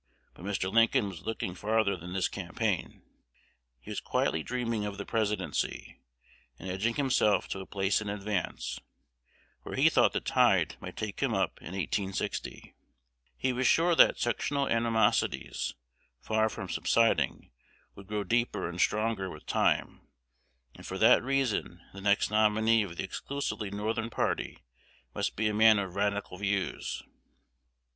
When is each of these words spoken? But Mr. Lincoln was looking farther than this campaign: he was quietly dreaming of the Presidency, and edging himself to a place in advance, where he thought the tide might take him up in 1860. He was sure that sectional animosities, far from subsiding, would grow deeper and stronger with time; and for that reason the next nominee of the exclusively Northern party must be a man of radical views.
But 0.33 0.45
Mr. 0.45 0.73
Lincoln 0.73 1.09
was 1.09 1.21
looking 1.21 1.53
farther 1.53 1.95
than 1.95 2.13
this 2.13 2.27
campaign: 2.27 3.03
he 3.79 3.91
was 3.91 3.99
quietly 3.99 4.41
dreaming 4.41 4.83
of 4.83 4.97
the 4.97 5.05
Presidency, 5.05 5.99
and 6.57 6.67
edging 6.67 6.95
himself 6.95 7.47
to 7.49 7.59
a 7.59 7.67
place 7.67 8.01
in 8.01 8.09
advance, 8.09 8.79
where 9.61 9.75
he 9.75 9.89
thought 9.91 10.13
the 10.13 10.19
tide 10.19 10.75
might 10.79 10.97
take 10.97 11.19
him 11.19 11.35
up 11.35 11.59
in 11.61 11.73
1860. 11.75 12.73
He 13.37 13.53
was 13.53 13.67
sure 13.67 13.93
that 13.93 14.17
sectional 14.17 14.67
animosities, 14.67 15.75
far 16.19 16.49
from 16.49 16.67
subsiding, 16.67 17.51
would 17.93 18.07
grow 18.07 18.23
deeper 18.23 18.67
and 18.67 18.81
stronger 18.81 19.29
with 19.29 19.45
time; 19.45 20.01
and 20.73 20.83
for 20.87 20.97
that 20.97 21.21
reason 21.21 21.79
the 21.93 22.01
next 22.01 22.31
nominee 22.31 22.81
of 22.81 22.97
the 22.97 23.03
exclusively 23.03 23.69
Northern 23.69 24.09
party 24.09 24.63
must 25.13 25.35
be 25.35 25.47
a 25.47 25.53
man 25.53 25.77
of 25.77 25.93
radical 25.93 26.39
views. 26.39 27.03